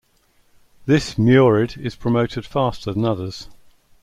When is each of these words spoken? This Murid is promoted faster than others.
This 0.87 1.13
Murid 1.15 1.77
is 1.77 1.95
promoted 1.95 2.43
faster 2.43 2.91
than 2.91 3.05
others. 3.05 3.47